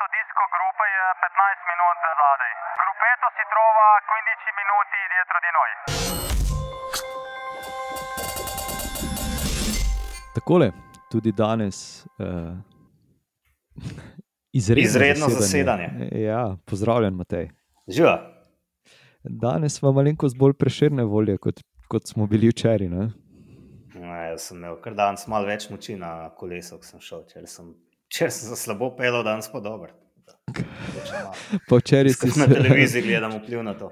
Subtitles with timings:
[0.00, 2.52] fatto disco gruppo je 15 minut zadaj.
[2.82, 5.70] Grupeto si trova 15 minuti dietro di noi.
[10.34, 10.66] Takole,
[11.10, 12.06] tudi danes.
[12.18, 12.56] Uh,
[14.60, 15.88] izredno, Izredno zasedanje.
[15.88, 16.22] zasedanje.
[16.22, 17.50] Ja, pozdravljen, Matej.
[17.88, 18.16] Živa.
[19.22, 22.88] Danes smo malenkost bolj preširne volje, kot, kot smo bili včeraj.
[22.88, 23.10] ne?
[23.94, 27.24] No, jaz sem imel kar danes malo več moči na kolesu, ko sem šel.
[27.28, 27.74] Če sem,
[28.10, 29.94] če sem za slabo pelil, danes pa dober.
[31.68, 33.90] Pa včeraj si, Na se- televiziji gledam vpliv na to.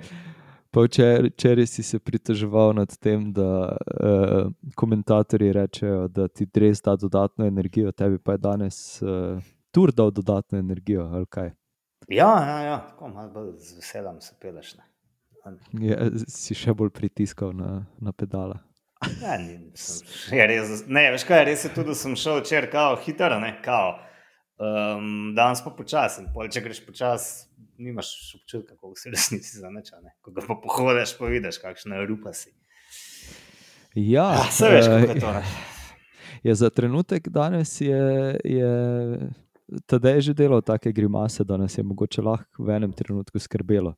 [0.85, 7.47] včeraj, si se pritoževal nad tem, da uh, komentatorji rečejo, da ti res da dodatno
[7.47, 9.39] energijo, tebi pa je danes uh,
[9.71, 11.07] tur dal dodatno energijo.
[11.07, 11.51] ali kaj.
[12.09, 12.77] Ja, ja, ja.
[12.89, 14.75] tako malo bolj z veseljem se peleš.
[15.73, 15.97] Je,
[16.29, 18.59] si še bolj pritiskal na, na pedala.
[19.23, 20.05] ja, ni, sem,
[20.37, 23.55] je res, ne veš kaj, res je tudi, da sem šel včeraj kao hitro, ne
[23.63, 23.95] kao.
[24.59, 27.47] Um, danes pa počasi, pol, če greš počasi,
[27.79, 30.01] nimaš občutka, kako si v resnici zaneča.
[30.03, 30.17] Ne?
[30.21, 32.51] Ko ga pa pohodiš, pa vidiš, kakšna rupa si.
[33.95, 35.33] Ja, Ah, Saj veš, kako je eh, to.
[35.33, 35.45] ne.
[36.43, 38.73] Je za trenutek danes je, je
[39.87, 43.95] Tadej že delal take grimase, da nas je mogoče lahko v enem trenutku skrbelo.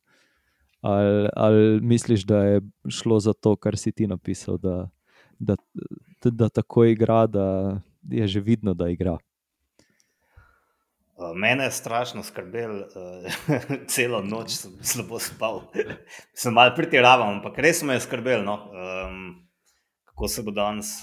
[0.81, 4.89] Ali, ali misliš, da je šlo za to, kar si ti napisal, da,
[5.39, 5.55] da,
[6.21, 7.77] da, da tako igra, da
[8.09, 9.17] je že vidno, da igra?
[11.21, 12.85] Uh, Mene je strašno skrbel, uh,
[13.93, 15.59] celo noč sem slabo spal.
[16.41, 19.19] sem malo pretiraval, ampak res me je skrbel, no, um,
[20.09, 20.95] kako se bo danes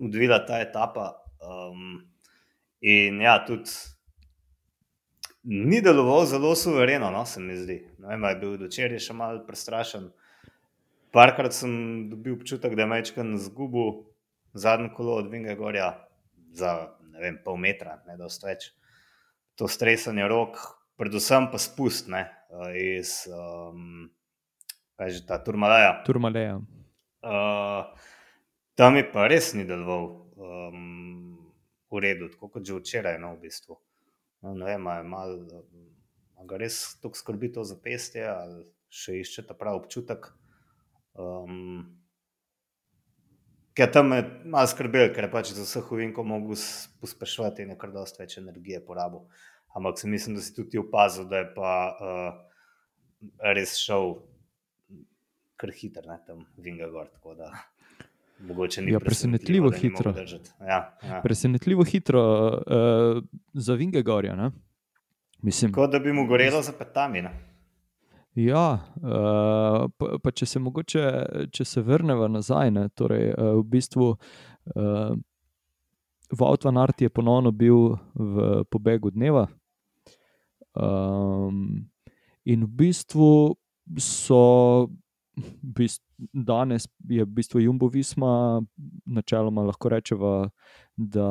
[0.00, 1.10] odvila ta etapa.
[1.44, 1.98] Um,
[2.80, 3.68] in ja, tudi
[5.44, 7.82] ni deloval zelo suvereno, no, se mi zdi.
[8.08, 10.08] Vem, je bil včeraj še malo prestrašen.
[11.12, 14.00] Parkrat sem dobil občutek, da je Mečkan zgubil
[14.56, 15.92] zadnje kolo od Vinga Gorja
[16.56, 16.72] za
[17.20, 18.72] vem, pol metra, ne da več
[19.56, 20.58] to stresanje rok,
[21.00, 24.08] predvsem pa spust ne, eh, iz um,
[24.96, 26.02] že ta Turmalaja.
[26.06, 26.60] Turmaleja.
[27.26, 27.88] Uh,
[28.76, 30.04] tam je pa res ni deloval
[30.36, 31.36] um,
[31.90, 33.76] v redu, tako kot že včeraj, no, v bistvu.
[34.44, 35.30] No, ne vem, a je mal,
[36.46, 40.30] ga res tako skrbi to zapestje, ali še išče ta pravi občutek.
[41.16, 41.96] Um,
[43.76, 46.56] Ker tam je malo skrbel, ker je pač za vseh uvinkov mogel
[47.00, 49.26] pospeševati in je kar dosti več energije porabil.
[49.76, 52.38] Ampak se mislim, da si tudi opazil, da je pa uh,
[53.52, 54.14] res šel
[55.60, 57.50] kar hiter, ne, tam Vinga gor, tako da
[58.48, 60.14] mogoče ni Ja, presenetljivo mogel hitro.
[60.60, 61.20] Ja, ja.
[61.24, 63.22] Presenetljivo hitro uh,
[63.52, 64.36] za Vingegorja.
[64.36, 64.50] ne?
[65.42, 67.22] Mislim, Kot da bi mu gorelo za petami.
[67.22, 67.55] Ne?
[68.36, 71.02] Ja, uh, pa, pa če se mogoče,
[71.56, 75.16] če se vrnemo nazaj, ne, torej, uh, v bistvu uh,
[76.36, 79.46] Vaut van Art je ponovno bil v pobegu dneva.
[80.74, 81.86] Um,
[82.44, 83.28] in v bistvu
[84.02, 84.42] so
[85.36, 86.02] v bistvu,
[86.32, 88.60] danes je v bistvu Jumbo Visma,
[89.06, 90.32] načeloma lahko rečemo,
[90.96, 91.30] da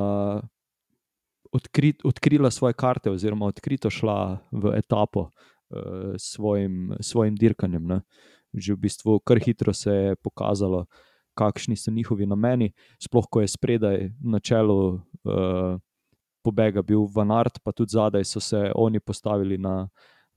[1.51, 5.29] odkrit, odkrila svoje karte, oziroma odkrito šla v etapo
[5.69, 7.87] uh, svojim, svojim dirkanjem.
[7.87, 8.01] Ne.
[8.53, 10.85] Že v bistvu kar hitro se je pokazalo,
[11.35, 12.71] kakšni so njihovi nameni,
[13.03, 15.75] sploh ko je spredaj na čelu uh,
[16.43, 19.87] pobega bil Van Art, pa tudi zadaj so se oni postavili na,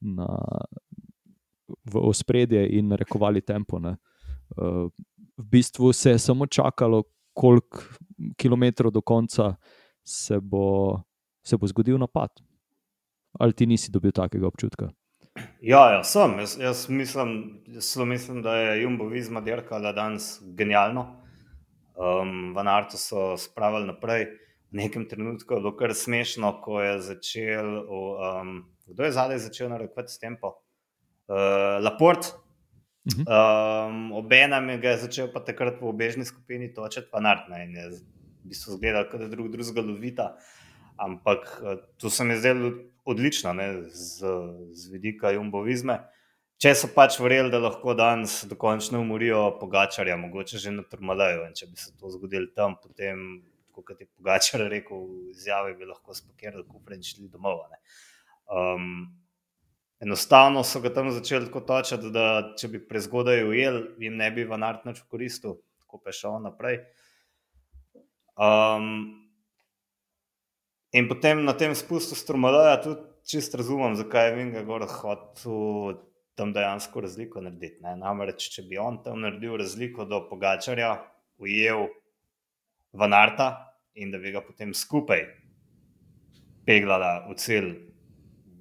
[0.00, 0.26] na,
[1.84, 3.78] v ospredje in narekovali tempo.
[3.78, 3.96] Ne.
[4.56, 4.88] Uh,
[5.38, 7.04] v bistvu se je samo čakalo,
[7.38, 7.82] koliko
[8.36, 9.54] kilometrov do konca
[10.04, 10.98] se bo,
[11.46, 12.30] se bo zgodil napad.
[13.38, 14.88] Ali ti nisi dobil takega občutka?
[15.60, 16.38] Ja, ja, sem.
[16.38, 21.16] Jaz, jaz mislim, jaz mislim, da je Jumbo Visma dirkala danes genialno.
[21.98, 24.28] Um, v Nartu so spravili naprej.
[24.70, 28.52] V nekem trenutku je bilo kar smešno, ko je začel, um,
[28.86, 30.60] kdo je zadaj začel narekovati s tempo?
[31.26, 32.30] Uh, Laport.
[33.08, 33.24] Mhm.
[33.26, 37.64] Um, Obenem je ga je začel pa takrat v obežni skupini točiti, pa nart ne.
[37.64, 38.00] In je v
[38.52, 40.36] bistvu zgledal, da drug drugega lovita.
[40.98, 42.70] Ampak eh, to se mi je zdelo
[43.08, 44.30] odlično ne, z,
[44.72, 45.98] z vidika jumbovizme.
[46.58, 51.54] Če so pač verjeli, da lahko danes dokončno umorijo Pogačarja, mogoče že na Turmaleju, in
[51.54, 56.16] če bi se to zgodilo tam, potem, kot je Pogačar rekel v izjavi, bi lahko
[56.18, 57.62] spakirali kufre in šli domov.
[57.70, 57.78] ne.
[58.50, 58.90] Um,
[60.02, 64.42] enostavno so ga tam začeli tako točiti, da če bi prezgodaj ujel, jim ne bi
[64.48, 66.82] v Nart nič koristil, tako pa je šel naprej.
[68.34, 69.27] Um,
[70.98, 75.98] In potem na tem spustu stromalaja tudi čist razumem, zakaj je Vinga gor hotel
[76.38, 77.82] tam dejansko razliko narediti.
[77.84, 77.96] Ne?
[77.98, 80.92] Namreč, če bi on tam naredil razliko do Pogačarja,
[81.42, 81.88] ujel
[82.98, 83.48] Vanarta
[83.98, 85.26] in da bi ga potem skupaj
[86.66, 87.70] peglala v cilj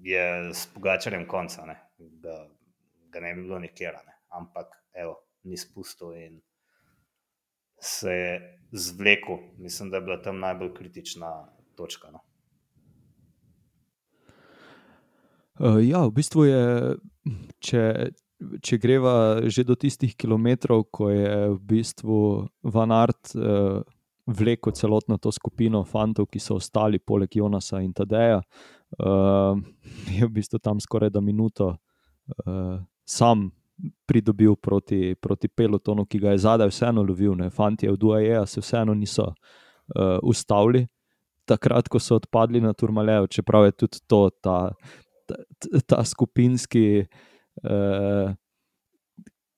[0.08, 1.78] je s pogačarjem konca, ne?
[2.24, 2.38] da
[3.14, 3.98] ga ne bi bilo nikjer.
[4.06, 4.18] Ne?
[4.40, 6.40] Ampak, evo, ni spustil in
[7.80, 8.32] se je
[8.72, 9.42] zvlekel.
[9.58, 11.32] Mislim, da je bila tam najbolj kritična
[11.76, 12.12] točka.
[12.12, 12.27] No?
[15.60, 16.64] Uh, ja, v bistvu je,
[17.66, 17.84] če,
[18.62, 23.82] če greva že do tistih kilometrov, ko je v bistvu Van Art uh,
[24.28, 28.42] vlekel celotno to skupino fantov, ki so ostali poleg Jonasa in Tadeja,
[29.02, 29.58] uh,
[30.14, 32.78] je v bistvu tam skoraj da minuto uh,
[33.08, 33.50] sam
[34.06, 37.36] pridobil proti, proti pelotonu, ki ga je zadaj vseeno lovil.
[37.38, 37.50] Ne.
[37.50, 40.88] Fanti od UAE se vseeno niso uh, ustavili.
[41.48, 44.74] Takrat, ko so odpadli na Turmalejo, čeprav je tudi to, ta,
[45.28, 45.36] ta,
[45.86, 47.06] ta skupinski,
[47.64, 48.32] uh,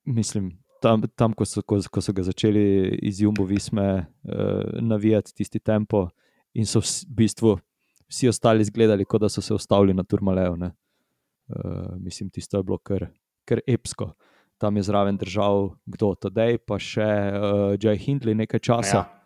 [0.05, 0.51] mislim,
[0.81, 5.59] tam, tam ko, so, ko, ko so ga začeli iz Jumbo Visme uh, navijati tisti
[5.59, 6.07] tempo,
[6.53, 7.57] in so v bistvu
[8.09, 10.57] vsi ostali izgledali, kot da so se ustavili na Turmalejo.
[10.57, 13.07] Uh, mislim, tisto je bilo kar,
[13.45, 14.13] kar epsko.
[14.59, 18.97] Tam je zraven držal kdo, Tadej, pa še uh, Jay Hindley nekaj časa.
[18.97, 19.18] Ja.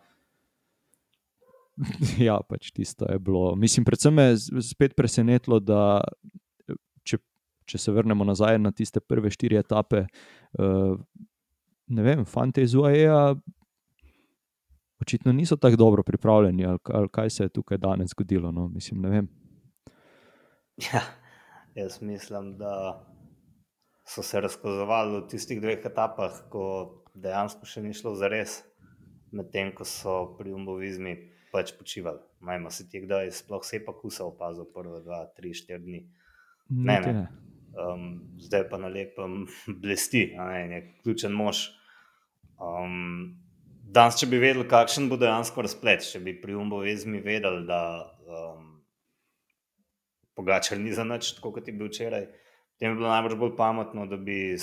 [2.27, 3.55] ja, pač tisto je bilo.
[3.55, 6.01] Mislim, predvsem me je spet presenetilo, da
[7.03, 7.17] če,
[7.65, 10.05] če se vrnemo nazaj na tiste prve štiri etape,
[10.59, 10.93] uh,
[11.93, 13.07] ne vem, fanti iz UAE.
[15.03, 18.53] Očitno niso tako dobro pripravljeni, ali, ali kaj se je tukaj danes zgodilo.
[18.55, 18.69] No?
[18.71, 19.27] Mislim, ne vem.
[20.79, 21.01] Ja,
[21.75, 23.03] jaz mislim, da
[24.07, 28.61] so se razkazovali v tistih dveh etapah, ko dejansko še ni šlo za res,
[29.35, 31.17] medtem ko so pri umbovizmi
[31.53, 32.19] pač počivali.
[32.41, 36.03] Majmo se ti, kdaj sploh se je pa kusa opazil, prvo, dva, tri, štiri dni.
[36.73, 37.13] Ne, ne.
[37.13, 37.25] ne
[37.73, 39.45] um, zdaj pa na lepem
[39.81, 41.67] blesti, ne, je ključen mož.
[42.61, 43.35] Um,
[43.83, 47.81] danes, če bi vedeli, kakšen bo dejansko razplet, če bi pri Umbo vezmi vedeli, da
[48.27, 48.69] um,
[50.37, 52.27] pogačar ni za nič, tako kot je bil včeraj,
[52.73, 54.55] potem bi bilo najbolj bolj pametno, da bi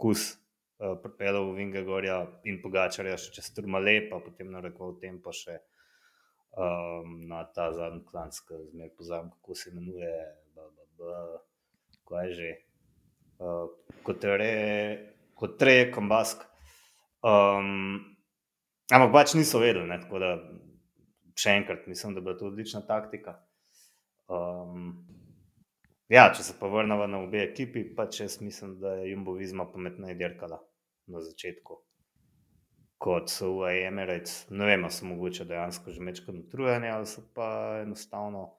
[0.00, 5.60] kus uh, pripeljal v Vingegorja in pogačarja še čez Turmale, pa potem narekoval tempo še
[6.56, 10.12] um, na ta zadnji klanc, ki zmer pozam, kako se imenuje.
[12.08, 12.50] Kaj je že,
[13.38, 13.70] uh,
[14.04, 14.24] kot
[15.62, 16.44] reje, kombask.
[17.22, 18.00] Um,
[18.92, 20.34] ampak pač niso vedeli, ne, tako da
[21.38, 23.38] še enkrat mislim, da bo to odlična taktika.
[24.28, 25.06] Um,
[26.12, 29.66] ja, če se pa vrnemo na obe ekipi, pač jaz mislim, da je Jumbo Vizma
[29.70, 30.60] pametneje dirkala
[31.06, 31.80] na začetku.
[33.02, 37.80] Kot so v Emirates, ne vem, so mogoče dejansko že mečko utrujeni ali so pa
[37.82, 38.52] enostavno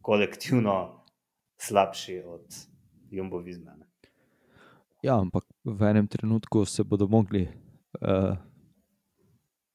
[0.00, 1.04] kolektivno
[1.60, 2.56] slabši od
[3.10, 3.76] Jumbo Vizme.
[5.02, 8.36] Ja, ampak v enem trenutku se bodo mogli uh,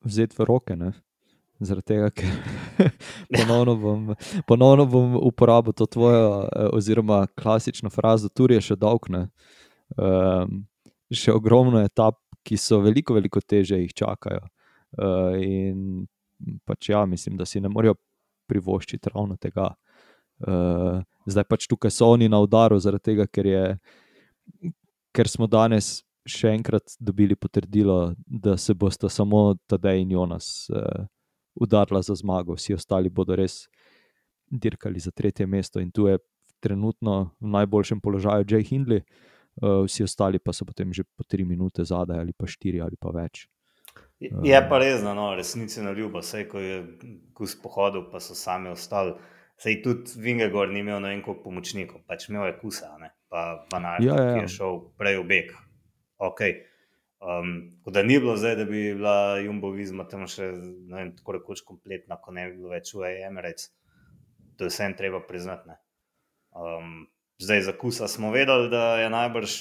[0.01, 0.77] vzeti v roke.
[1.61, 2.31] Zaradi tega, ker
[3.37, 4.15] ponovno bom,
[4.49, 9.05] ponovno bom uporabil to tvojo, eh, oziroma klasično frazo, tu je še dolg.
[9.93, 10.63] Um,
[11.11, 14.41] še ogromno etap, ki so veliko, veliko teže, jih čakajo.
[14.97, 16.05] Uh, in
[16.65, 17.95] pač ja, mislim, da si ne morejo
[18.51, 19.71] privoščiti ravno tega.
[20.41, 23.65] Uh, zdaj pač tukaj so oni na udaru, zaradi tega, ker, je,
[25.15, 31.05] ker smo danes še enkrat dobili potrdilo, da se bosta samo Tadej in Jonas uh,
[31.61, 33.65] udarila za zmago, vsi ostali bodo res
[34.51, 36.19] dirkali za tretje mesto in tu je
[36.61, 41.43] trenutno v najboljšem položaju Jay Hindley, uh, vsi ostali pa so potem že po tri
[41.43, 43.47] minute zadaj ali pa štiri ali pa več.
[44.21, 46.75] Je pa res, no, resnici na ljubo, vse ko je
[47.33, 49.15] kus pohodil, pa so sami ostali.
[49.61, 53.11] Sej tudi Vingegor ni imel nobenega pomočnika, pač imel je kusa, ne?
[53.31, 54.31] pa Vanar, ja, ja.
[54.35, 55.51] ki je šel prej v beg.
[56.21, 56.57] Okay.
[57.21, 60.49] Um, da ni bilo zdaj, da bi bila Jumbo Vizma tam še
[60.89, 63.69] vem, tako rekoč kompletna, ko ne bi bilo več v Emirates.
[64.57, 65.77] To je vse en treba priznati.
[66.51, 67.05] Um,
[67.41, 69.51] zdaj za kusa smo vedeli, da je najbrž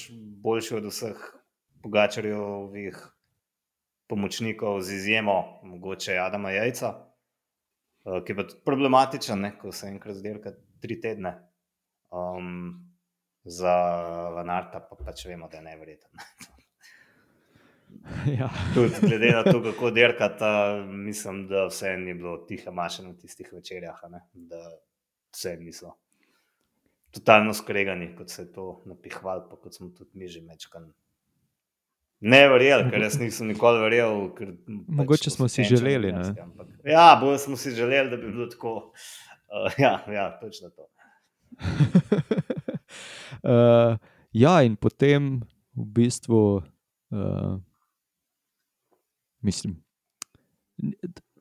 [0.43, 1.17] boljši od vseh
[1.83, 2.97] pogačarjevih
[4.07, 6.93] pomočnikov z izjemo, mogoče Adama Jajca.
[8.05, 11.35] Eh, ki je pa problematičen, ne, ko se enkrat zdirka tri tedne.
[12.11, 12.91] Um,
[13.43, 13.73] za
[14.35, 16.11] Vanarta pa pač vemo, da je nevreten.
[18.39, 18.47] Ja.
[18.73, 23.49] Tudi glede na to, kako dirkata, mislim, da vse ni bilo tiho mašeno v tistih
[23.53, 24.21] večerjah, ne?
[24.33, 24.61] da
[25.35, 25.91] vse niso
[27.11, 30.91] totalno skregani, kot se je to napihval, pa kot smo tudi mi že mečkani
[32.21, 34.19] Ne verjel, ker jaz nisem nikoli verjel.
[34.37, 36.11] Ker, pač Mogoče smo si želeli.
[36.13, 38.73] Ampak, ja, bolj smo si želeli, da bi bilo tako.
[39.49, 40.85] Uh, ja, ja, točno to.
[43.41, 43.97] uh,
[44.43, 45.41] ja, in potem
[45.73, 47.57] v bistvu, uh,
[49.41, 49.81] mislim,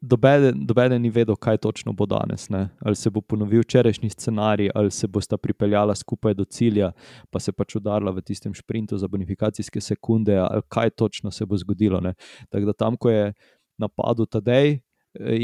[0.01, 2.49] Dobeden ni vedel, kaj točno bo danes.
[2.49, 2.69] Ne?
[2.81, 6.93] Ali se bo ponovil včerajšnji scenarij, ali se bosta pripeljala skupaj do cilja,
[7.31, 11.57] pa se pač udarila v tistem sprintu za bonifikacijske sekunde, ali kaj točno se bo
[11.57, 12.01] zgodilo.
[12.49, 13.33] Tako da tam, ko je
[13.79, 14.81] napadel Tadej eh,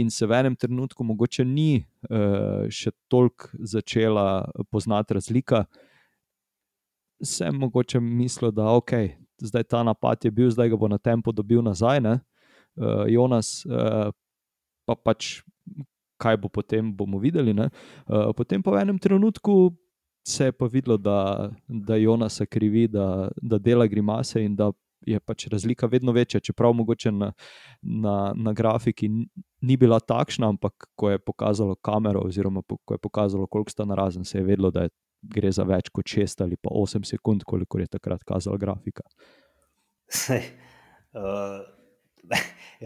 [0.01, 5.65] in se v enem trenutku mogoče ni uh, še toliko začela poznati razlika,
[7.21, 8.93] sem mogoče mislil, da ok,
[9.41, 12.01] zdaj ta napad je bil, zdaj ga bo na tempo dobil nazaj.
[12.01, 14.13] Uh, Jonas, uh,
[14.87, 15.41] pa pač
[16.17, 17.53] kaj bo potem, bomo videli.
[17.53, 19.77] Uh, potem pa v enem trenutku
[20.27, 24.73] se je pa videlo, da, da Jonas krivi, da, da dela grimase in da
[25.07, 26.41] je pač razlika vedno večja.
[26.41, 27.33] Čeprav mogoče na,
[27.83, 29.09] na, na grafiki
[29.61, 34.25] ni bila takšna, ampak ko je pokazalo kamero, oziroma ko je pokazalo, koliko sta narazen,
[34.25, 34.91] se je vedelo, da je,
[35.23, 39.03] gre za več kot 6 ali pa 8 sekund, koliko je takrat kazala grafika.
[40.11, 40.43] Sej,
[41.15, 41.63] uh,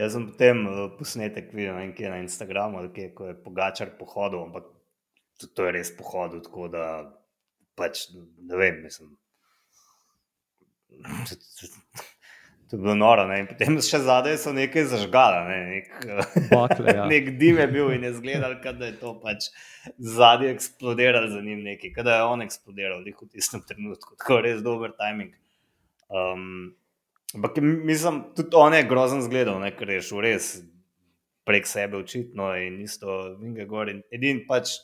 [0.01, 4.69] jaz sem potem uh, posnetek videl nekje na Instagramu, kje, ko je pogačar pohodil, ampak
[5.41, 6.85] to, to je res pohodil, tako da
[7.79, 9.17] pač ne vem, mislim.
[12.71, 13.41] To je bilo noro, ne?
[13.43, 15.59] in potem še zadaj so nekaj zažgala, ne?
[15.73, 15.89] nek,
[16.53, 17.07] Bakle, ja.
[17.11, 19.49] nek dim je bil in je zgledal, da je to pač
[19.99, 24.95] zadnji eksplodiralo za njim, nekaj, da je on eksplodiral v tistem trenutku, tako res dober
[24.95, 25.35] timing.
[26.11, 26.77] Um,
[27.35, 29.73] ampak mislim, tudi on je grozen zgledal, ne?
[29.77, 30.53] ker je šel res
[31.47, 33.91] prek sebe očitno in isto, vinge gor.
[33.91, 34.77] In edin pač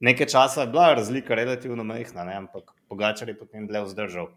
[0.00, 2.36] nekaj časa je bila razlika relativno majhna, ne?
[2.44, 4.30] ampak pogačar je potem dlje vzdržal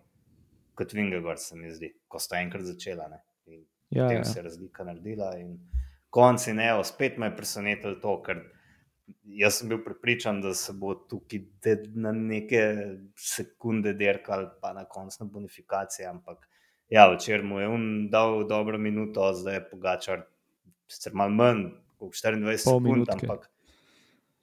[0.74, 3.10] kot Vingegor, se mi zdi, ko sta enkrat začela.
[3.94, 4.24] Ja, potem ja.
[4.26, 5.58] se je razlika naredila in
[6.10, 8.42] konci ne, spet me je presenetilo to, ker
[9.24, 11.44] jaz sem bil pripričan, da se bo tukaj
[11.96, 12.64] na neke
[13.18, 16.08] sekunde derkal, pa na koncu na bonifikacije.
[16.08, 16.48] Ampak
[16.90, 20.26] ja, včeraj mu je on dal dobro minuto, zdaj je pogačar,
[20.88, 21.66] sicer malo manj,
[21.98, 23.28] kot 24 sekund, minutke.
[23.28, 23.50] ampak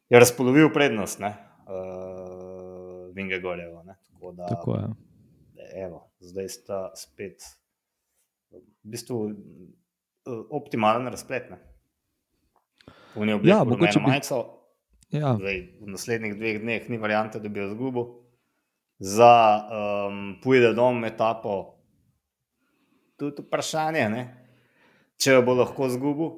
[0.09, 1.35] je razpolovil prednost, ne.
[1.70, 3.85] Uh, Vingegorjevo.
[4.12, 4.88] Tako da, Tako je
[5.75, 7.42] evo, zdaj sta spet
[8.50, 9.30] v bistvu
[10.50, 11.50] optimalen razplet.
[13.44, 14.11] Ja, mogoče bi...
[15.11, 15.35] ja.
[15.35, 18.04] zdaj, v naslednjih dveh dneh ni variante, da bi jo izgubil.
[18.99, 21.79] Za um, pojede dom etapo,
[23.20, 24.24] tudi vprašanje, ne?
[25.20, 26.32] če jo bo lahko izgubil.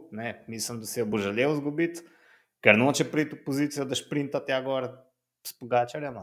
[0.50, 2.02] Mislim, da si jo bo želel izgubiti,
[2.64, 4.90] ker noče priti v pozicijo, da šprinta tja gor
[5.46, 6.18] s pogačarjem.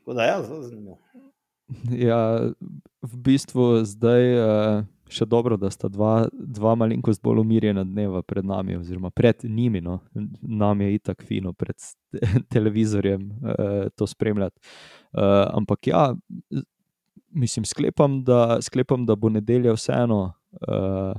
[0.00, 0.98] Tako da je ja, zelo zanimivo.
[1.90, 2.20] Ja,
[3.02, 8.22] v bistvu zdaj je uh, še dobro, da sta dva, dva malenkost bolj umirjena dneva
[8.22, 9.82] pred nami, oziroma pred njimi.
[9.82, 9.98] No.
[10.42, 11.74] Nam je itak fino pred
[12.54, 14.62] televizorjem uh, to spremljati.
[15.10, 16.06] Uh, ampak ja,
[17.36, 20.32] mislim, sklepam, da, sklepam, da bo nedelja vseeno.
[20.68, 21.14] Uh,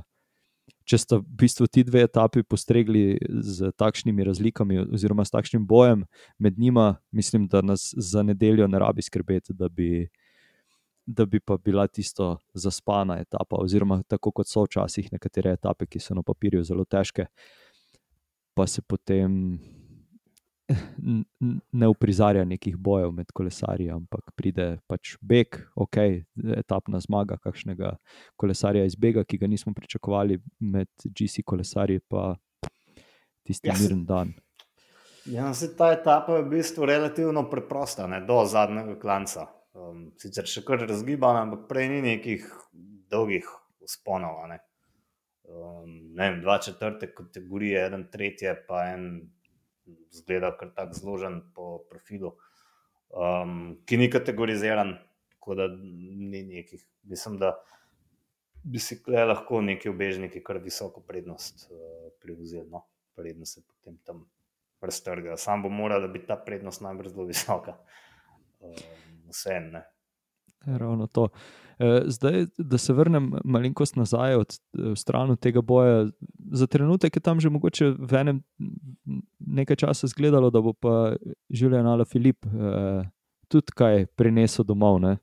[0.88, 6.06] Če sta v bistvu ti dve etapi postregli z takšnimi razlikami, oziroma s takšnim bojem
[6.40, 10.08] med njima, mislim, da nas za nedeljo ne rabi skrbeti, da bi,
[11.04, 16.00] da bi pa bila tisto zaspana etapa, oziroma tako kot so včasih nekatere etape, ki
[16.00, 17.28] so na papirju zelo težke,
[18.56, 19.58] pa se potem
[21.70, 25.96] ne uprizarja nekih bojev med kolesarji, ampak pride pač beg, ok,
[26.58, 27.94] etapna zmaga kakšnega
[28.36, 32.34] kolesarja iz Bega, ki ga nismo pričakovali med GC kolesarji, pa
[33.46, 34.34] tisti ja, miren dan.
[35.28, 39.48] Ja, se ta etapa je v bistvu relativno preprosta, ne, do zadnjega klanca.
[39.78, 42.44] Um, sicer še kar razgibana, ampak prej ni nekih
[43.12, 43.48] dolgih
[43.84, 44.40] usponov.
[44.50, 44.60] Ne.
[45.48, 49.04] Um, ne vem, dva četrte kategorije, en tretje, pa en
[50.10, 52.34] zgleda kar tako zložen po profilu,
[53.10, 54.94] um, ki ni kategoriziran,
[55.34, 56.84] tako da ni nekih.
[57.08, 57.54] Mislim, da
[58.64, 62.84] bi si lahko neki obežniki kar visoko prednost uh, prevzeli, no,
[63.16, 64.26] prednost se potem tam
[64.80, 65.36] raztrga.
[65.36, 67.78] Sam bo moral biti ta prednost najbrž zelo visoka.
[68.60, 68.74] Um,
[69.30, 69.86] vse ne.
[70.66, 71.28] Ravno to.
[71.28, 71.67] E,
[72.06, 76.08] zdaj, da se vrnem malenkost nazaj od e, stran tega boja.
[76.52, 78.42] Za trenutek je tam že mogoče v enem
[79.38, 81.14] nekaj časa izgledalo, da bo pa
[81.50, 83.02] Življen ali Filip eh,
[83.48, 85.00] tudi kaj prinesel domov.
[85.00, 85.16] Ne?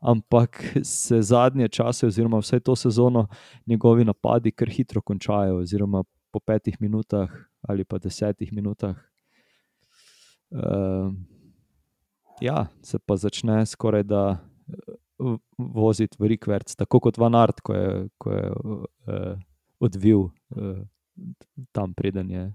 [0.00, 3.26] Ampak se zadnje čase, oziroma vse to sezono,
[3.66, 7.30] njegovi napadi kar hitro končajo, oziroma po petih minutah
[7.62, 8.96] ali pa desetih minutah.
[10.52, 11.10] Eh,
[12.40, 14.38] ja, se pa začne skoraj da
[14.68, 14.94] eh,
[15.58, 19.38] voziti v Rikverc, tako kot Van Art, ko je, ko je uh,
[19.82, 20.78] odvil uh,
[21.72, 22.52] tam predanje.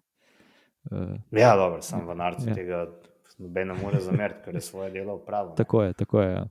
[0.92, 2.56] Uh, ja, dobro, sem Van Art, ja.
[2.56, 2.86] tega
[3.38, 5.56] noben ne more zameriti, ker je svoje delo upravil.
[5.56, 6.32] Tako je, tako je.
[6.32, 6.46] Ja.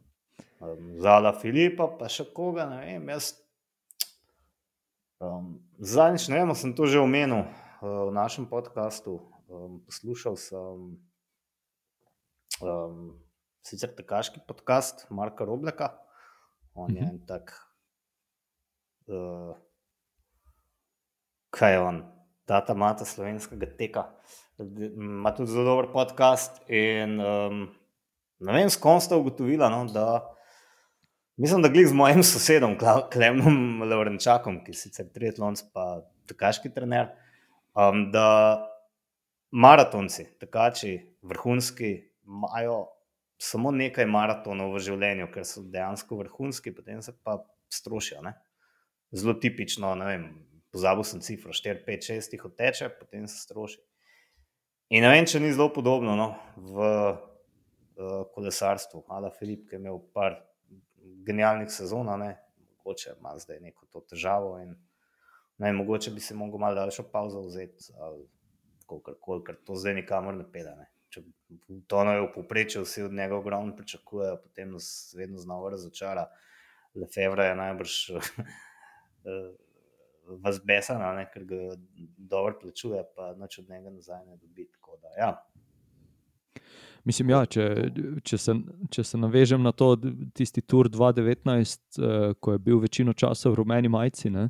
[0.61, 3.33] Um, Zala Filipa, pa še koga, ne vem, jaz.
[5.23, 9.21] Um, Zadnjič, ne vem, sem to že omenil uh, v našem podkastu.
[9.53, 10.87] Um, poslušal sem
[12.63, 13.13] um,
[13.63, 15.93] sicer tekaški podcast Marka Robleka.
[16.75, 17.53] On je en tak,
[19.07, 19.53] uh,
[21.53, 21.99] kaj je on,
[22.49, 24.07] tata mata slovenskega teka.
[24.59, 26.63] Ima tudi zelo dober podcast.
[26.73, 27.67] In, um,
[28.41, 30.23] ne vem, s kom sta ugotovila, no, da
[31.37, 32.79] mislim, da glej z mojim sosedom,
[33.13, 36.01] Klemom Lorenčakom, ki je sicer triatlonc, pa
[36.33, 37.13] tekaški trener,
[37.77, 38.65] um, da
[39.53, 42.87] maratonci, tekači, vrhunski, imajo
[43.43, 47.41] samo nekaj maratonov v življenju, ker so dejansko vrhunski, potem se pa
[47.73, 48.23] strošijo.
[48.23, 48.37] Ne?
[49.13, 50.27] Zelo tipično, ne vem,
[50.73, 53.81] pozabil sem cifro, 4, 5, 6 jih odteče, potem se stroši.
[54.93, 59.07] In ne vem, če ni zelo podobno no, v uh, kolesarstvu.
[59.13, 60.39] Ala Filip, ki je imel par
[61.27, 62.35] genialnih sezon, ne,
[62.77, 64.75] mogoče ima zdaj neko to težavo in
[65.63, 68.27] ne, mogoče bi se lahko malo daljšo pauzo vzeti, ali
[68.87, 70.75] kako koli, ker to zdaj nikamor ne pede.
[70.77, 71.23] Ne če
[71.87, 76.27] to ne v povprečju vsi od njega ogromno pričakujejo, potem nas vedno znova razočara.
[76.95, 79.53] Lefebvre je najbrž eh,
[80.43, 81.61] vas besana, ne, ker ga
[82.17, 84.69] dobro plačuje, pa noč od njega nazaj ne dobi.
[85.03, 85.31] Da, ja.
[87.05, 87.65] Mislim, ja, če,
[88.23, 88.55] če, se,
[88.95, 89.97] če se navežem na to,
[90.37, 94.49] tisti Tour 2019, eh, ko je bil večino časa v rumeni majici, ne,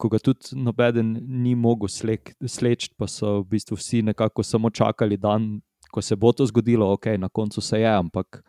[0.00, 5.18] ko ga tudi noben ni mogel sleči, pa so v bistvu vsi nekako samo čakali
[5.20, 5.60] dan,
[5.92, 8.40] ko se bo to zgodilo, ok, na koncu se je, ampak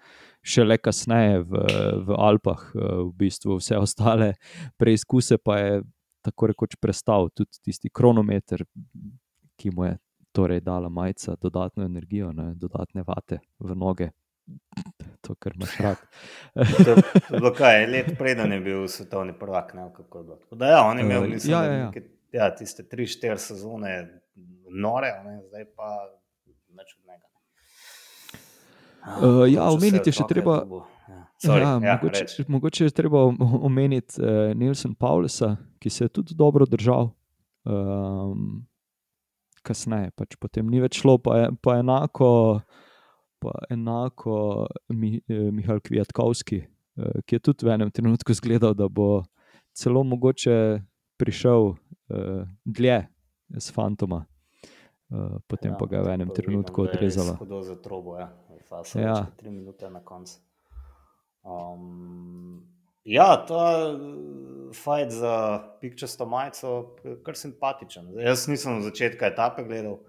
[0.43, 1.65] šele kasneje v,
[2.07, 4.33] v Alpah, eh, v bistvu vse ostale
[4.79, 5.83] preizkuse pa je
[6.23, 8.63] tako rekoč prestal, tudi tisti kronometer,
[9.59, 9.97] ki mu je
[10.33, 14.09] torej dala majica, dodatno energijo, ne, dodatne vate v noge.
[15.23, 15.99] To, kar imaš rad.
[17.43, 19.71] Zakaj je let preden je bil svetovni prvak?
[19.75, 19.85] Ne,
[20.51, 21.85] da, ja, on je imel, eh, mislim, ja, ja, ja.
[21.91, 23.93] Nekaj, ja, tiste tri, štiri sezone,
[24.71, 25.91] nore, ne, zdaj pa
[26.73, 27.32] več od njega.
[29.03, 30.61] Uh, ja, omeniti je še treba.
[30.63, 31.21] Ja.
[31.43, 33.25] Sorry, ja, ja, mogoče, mogoče je treba
[33.67, 37.11] omeniti uh, Nilsa Paulusa, ki se je tudi dobro držal.
[37.63, 38.63] Um,
[39.63, 42.29] kasneje, pač potem ni več šlo, pa, je, pa enako,
[43.39, 46.59] pa enako Mi, eh, Mihajl Kvijatkovski,
[46.99, 49.23] uh, ki je tudi v enem trenutku zgledal, da bo
[49.75, 50.83] celo mogoče
[51.19, 52.99] prišel uh, dlje
[53.55, 54.23] z Fantoma.
[55.13, 57.37] Uh, potem ja, pa ga je v enem trenutku odrezalo.
[57.37, 58.31] Zelo za trobo, ja
[58.73, 59.25] fasa, ja.
[59.37, 60.39] tri minute na koncu.
[61.43, 62.63] Um,
[63.03, 65.35] ja, ta uh, fajn za
[65.81, 66.95] pikčasto majico,
[67.25, 68.13] kar simpatičen.
[68.23, 69.99] Jaz nisem na začetku etape gledal,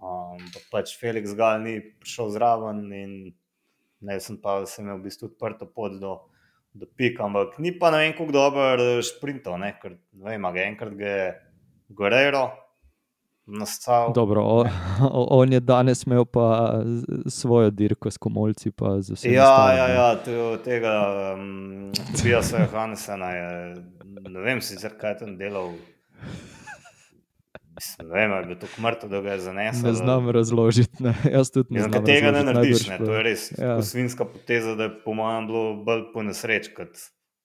[0.00, 3.12] um, pa pač Felix Gal ni prišel zraven in
[4.04, 6.18] ne sem pa, sem imel v bistvu odprto pot do,
[6.74, 10.98] do pika, ampak ni pa ne vem, kako dober šprintov, ne, ker ne vem, enkrat
[10.98, 11.32] ga je
[11.94, 12.48] Gorero
[13.46, 14.12] nastal.
[14.14, 14.64] Dobro, o,
[15.00, 16.82] o, on je danes imel pa
[17.26, 18.72] svojo dirko s komolci.
[19.22, 20.16] Ja, ja, ja,
[20.64, 20.92] tega
[21.34, 23.76] um, Bija se Hansena je,
[24.28, 25.72] ne vem sicer, kaj je tam delal.
[27.74, 29.82] Mislim, ne vem, ali je to mrtev, da ga je zanesel.
[29.82, 31.02] Ne znam razložiti.
[31.02, 31.14] Ne.
[31.36, 31.92] Jaz tudi ne znam.
[31.92, 32.98] Znam tega ne narediš, ne.
[32.98, 33.82] to je res ja.
[33.82, 36.94] svinska poteza, da je po mojem bilo bolj po nesreč kot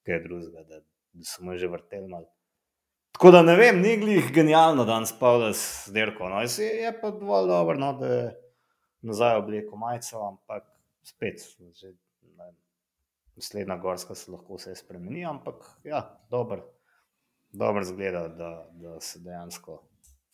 [0.05, 0.81] kaj drugega, da,
[1.13, 2.29] da smo že vrteli malo.
[3.19, 6.29] Tako da ne vem, ni glih genialno, da danes spavljaš z derko.
[6.32, 8.27] No, je, je pa dovolj dobro, no, da je
[9.01, 10.63] nazaj obleko majico, ampak
[11.03, 11.43] spet,
[11.75, 11.91] že,
[12.38, 12.47] ne,
[13.36, 15.99] naslednja gorska se lahko vse spremeni, ampak ja,
[16.32, 16.63] dobro
[17.51, 19.82] dober zgleda, da, da se dejansko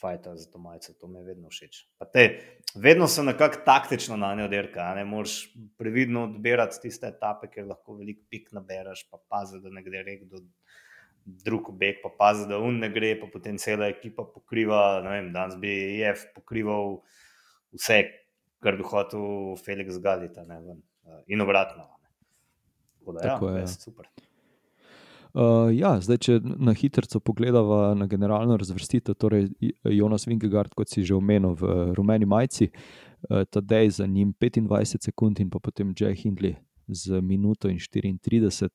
[0.02, 1.82] fajta za to majico, to mi je vedno všeč.
[2.13, 2.28] Te,
[2.76, 7.98] vedno so nekako taktično na njo derka, ne moreš previdno odbirati tiste etape, ker lahko
[7.98, 10.43] veliko pik nabereš, pa pazi, da ne gre rek do
[11.25, 15.01] drug beg, pa pazi, da un ne gre, pa potem cela ekipa pokriva.
[15.05, 16.99] Vem, danes bi Jeff pokrival
[17.73, 18.03] vse,
[18.61, 20.61] kar bi hotel Felix Galita ne,
[21.27, 21.89] in obratno.
[23.05, 23.67] Da, ja, Tako ja, je.
[23.67, 24.09] Super.
[25.35, 29.49] Uh, ja, zdaj, če na hitro pogledamo na generalno razvrstitev, torej
[29.83, 35.41] Jonas Vingegard, kot si že omenil, v rumeni majici, uh, tedaj za njim 25 sekund
[35.43, 36.55] in potem Jay Hindley
[36.88, 38.69] z minuto in 34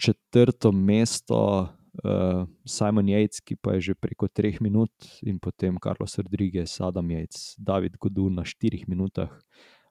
[0.00, 1.68] četrto mesto
[2.04, 7.12] uh, Simon Yates, ki pa je že preko treh minut, in potem Carlos Rodriguez, Adam
[7.12, 9.30] Yates, David Godu na štirih minutah.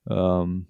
[0.09, 0.65] Um,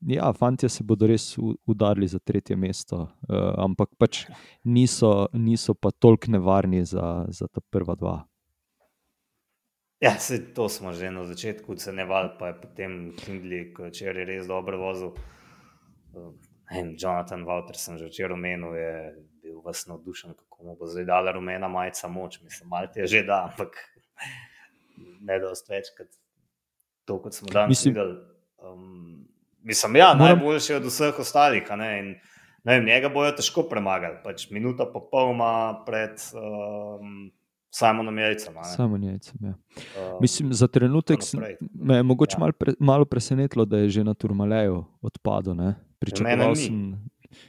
[0.00, 4.26] ja, fanti se bodo res udarili za tretje mesto, uh, ampak pač
[4.64, 8.16] niso, niso pa toliko nevarni za, za ta prva dva.
[10.00, 14.46] Ja, se, to smo že na začetku ocenjevali, pa je potem Kindle, če je res
[14.48, 15.12] dobro vozil.
[16.70, 18.92] Vem, Jonathan Walter, sem že včeraj omenil, je
[19.42, 22.40] bil vas navdušen, kako mu bo zdaj dala rumena majica moč.
[22.42, 23.74] Mislim, malo je že da, ampak
[25.20, 26.08] ne dost več kot
[27.04, 28.16] to, kot smo danes Mislim- videli.
[28.60, 29.26] Um,
[29.62, 31.64] mislim, ja, Moram- najboljši od vseh ostalih.
[31.72, 32.08] Ne, in,
[32.64, 34.18] ne vem, njega bojo težko premagali.
[34.24, 35.52] Pač minuta pa pol ima
[35.86, 37.30] pred um,
[37.70, 38.54] Simonom Jajcem.
[38.66, 39.38] Samo njejcem.
[39.42, 39.54] Ja.
[39.96, 41.40] Um, Mislim, za trenutek sem-
[41.72, 42.40] me je mogoče Ja.
[42.40, 45.54] malo, pre, malo presenetilo, da je že na Turmaleju odpadel.
[46.00, 46.98] Pričakoval sem.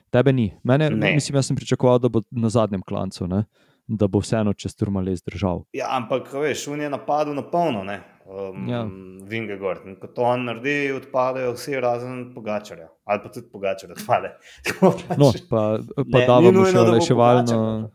[0.10, 0.52] Tebe ni.
[0.64, 1.14] Mene, Ne.
[1.14, 3.46] mislim, jaz sem pričakoval, da bo na zadnjem klancu, ne?
[3.88, 5.66] da bo vseeno čez Turmale zdržal.
[5.74, 7.98] Ja, ampak veš, on je napadel na polno, ne.
[8.26, 8.86] Um, Ja.
[9.24, 9.84] Vingegord.
[9.86, 12.88] In ko to on naredi, odpadejo vsi razen Pogačarja.
[13.04, 14.32] Ali pa tudi Pogačar odpade.
[15.20, 17.44] No, pa, pa Ne, mu nujno, še da olajševalno.
[17.44, 17.90] Pogačar,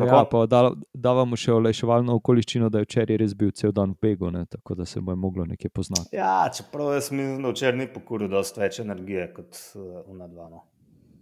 [0.00, 0.16] Kako?
[0.16, 3.92] Ja, pa da- dava mu še olajševalno okoliščino, da je včeraj res bil cel dan
[3.94, 4.46] v begu, ne?
[4.50, 6.16] tako da se mu je moglo nekaj poznati.
[6.16, 10.48] Ja, čeprav jaz mislim, da včeraj ni pokuril dosti več energije kot uh, una dva.
[10.48, 10.64] No.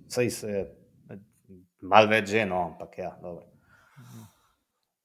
[0.09, 0.67] Saj se je
[1.83, 3.47] malo več že, no, ampak ja, dobro.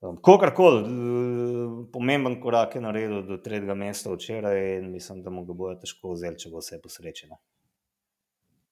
[0.04, 5.46] Um, Kogarkoli, eh, pomemben korak je naredil do tretjega mesta včeraj in mislim, da mu
[5.48, 7.38] ga bojo težko vzeli, če bo vse posrečeno.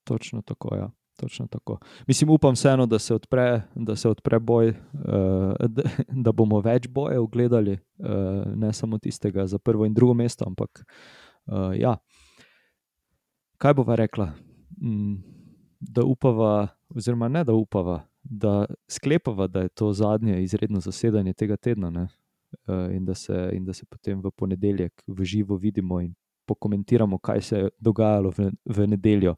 [0.03, 0.89] Točno tako, ja.
[1.15, 1.77] Točno tako.
[2.07, 4.75] Mislim, upam vseeno, da se odpre, da se odpre boj, uh,
[5.67, 5.83] da,
[6.25, 8.07] da bomo več bojev gledali, uh,
[8.55, 10.85] ne samo tistega za prvo in drugo mesto, ampak
[11.45, 11.97] uh, ja.
[13.57, 14.31] Kaj bova rekla?
[14.81, 15.15] Mm,
[15.79, 21.57] da upava, oziroma ne da upava, da sklepava, da je to zadnje izredno zasedanje tega
[21.57, 22.07] tedna ne?
[22.67, 26.13] uh, in, da se, in da se potem v ponedeljek v živo vidimo in
[26.45, 29.35] pokomentiramo, kaj se je dogajalo v, v nedeljo.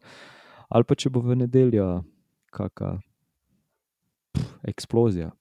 [0.74, 1.88] Ali pa če bo v nedeljo
[2.54, 2.98] kakšna
[4.64, 5.32] eksplozija,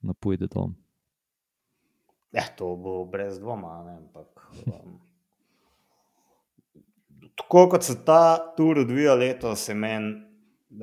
[0.00, 0.74] napojde dom.
[2.32, 4.44] Ja, to bo brez dvoma, ne, ampak.
[4.66, 4.98] Um,
[7.36, 10.14] tako kot se ta tur odvija letos, je meni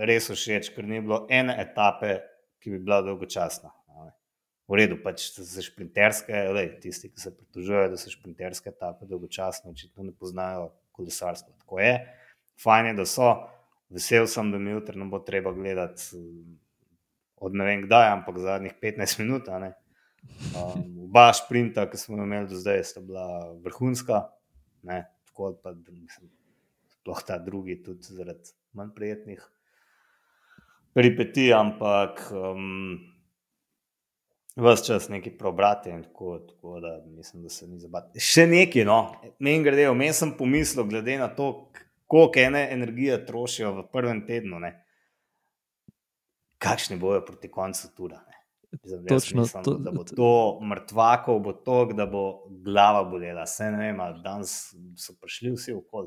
[0.06, 2.20] res všeč, ker ni bilo ene etape,
[2.62, 3.72] ki bi bila dolgočasna.
[3.98, 4.12] ne.
[4.70, 9.72] V redu, pač za šprinterske, lej, tisti, ki se pritožujejo, da so šprinterske etape dolgočasne,
[9.74, 11.56] očitno ne poznajo kolesarstva.
[11.64, 11.96] Tako je,
[12.62, 13.32] fajn je, da so.
[13.90, 16.58] Vesel sem, da mi jutri ne bo treba gledati um,
[17.42, 19.48] od ne vem kdaj, ampak zadnjih 15 minut.
[19.50, 23.26] Um, oba sprinta, ki smo imeli do zdaj, sta bila
[23.64, 24.28] vrhunska,
[24.84, 26.30] ne, tako pa mislim,
[27.28, 29.48] ta drugi, tudi zaradi manj prijetnih
[30.94, 33.00] peripetij, ampak um,
[34.56, 38.20] vse čas neki preobrati in tako, tako da mislim, da se ni zabavati.
[38.20, 39.00] Še nekaj, no,
[39.40, 41.70] meni gre, vmes sem pomislil, glede na to,
[42.10, 44.74] koliko ene energije trošijo v prvem tednu, ne,
[46.58, 48.18] kakšni bojo proti koncu tura.
[48.28, 48.36] Ne.
[48.84, 52.24] Jaz Točno, mislim, to- da bo to mrtvakov, bo to, da bo
[52.66, 53.44] glava bolela.
[53.48, 56.06] Vse ne vem, ali danes so prišli vsi v kol.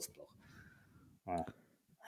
[1.26, 1.44] Ja,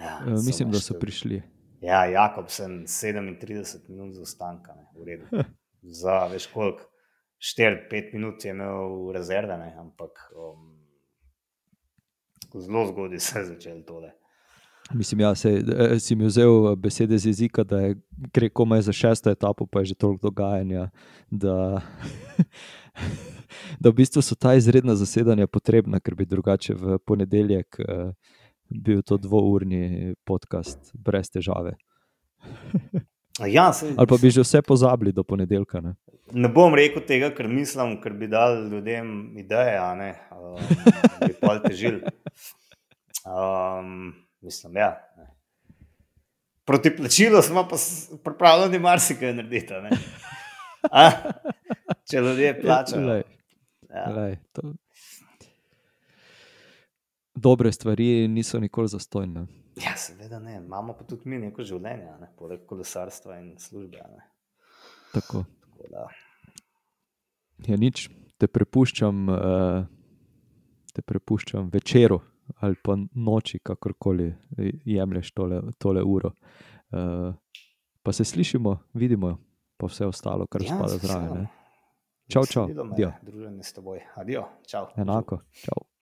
[0.00, 1.42] ja, Uh, mislim, da so prišli.
[1.80, 5.26] Ja, Jakobsen 37 minut zaostanka, v redu.
[6.02, 6.86] Za veš koliko,
[7.58, 10.73] 4-5 minut je imel rezerve, ne, ampak um,
[12.54, 14.12] zelo zgodaj se je začelo tole.
[14.92, 17.94] Mislim, ja, se, eh, si mi vzel eh, besede z jezika, da je
[18.34, 20.90] gre komaj za šesto etapo, pa je že toliko dogajanja,
[21.30, 21.80] da,
[23.80, 28.12] da v bistvu so ta izredna zasedanja potrebna, ker bi drugače v ponedeljek eh,
[28.68, 31.76] bil to dvourni podcast brez težave.
[33.46, 35.80] Ja, se, Ali pa bi že vse pozabili do ponedeljka.
[35.80, 35.94] Ne?
[36.32, 40.60] Ne bom rekel tega, ker mislim, ker bi dal ljudem ideje, a ne um,
[41.26, 42.00] bi pol težil.
[43.24, 44.90] Um, mislim, ja.
[45.16, 45.30] Ne.
[46.64, 47.76] Proti plačilu smo pa
[48.24, 49.74] pripravljeni marsikaj narediti.
[52.10, 53.02] Če ljudje plačajo.
[53.02, 53.22] Glej,
[53.94, 54.08] Ja.
[54.12, 54.62] glej, to...
[57.34, 59.46] Dobre stvari niso nikoli zastojne.
[59.76, 60.56] ja, seveda ne.
[60.56, 62.28] Imamo pa tudi mi neko življenje, ne?
[62.38, 63.98] poleg kolesarstva in službe.
[63.98, 64.22] ne.
[65.12, 65.44] Tako.
[65.44, 66.08] Tako da,
[67.66, 69.86] Ja, nič, te prepuščam, uh,
[70.94, 72.20] te prepuščam večeru
[72.60, 74.26] ali pa noči, kakorkoli
[74.84, 76.30] jemliš tole, tole uro.
[76.92, 77.32] Uh,
[78.04, 79.30] pa se slišimo, vidimo,
[79.80, 81.38] pa vse ostalo, kar Ja, spada zraven.
[81.38, 81.46] ne.
[82.28, 82.66] Čau, čau.
[83.22, 84.00] Druženje s teboj.
[84.20, 84.86] Adijo, čau.
[84.96, 85.84] Enako, čau.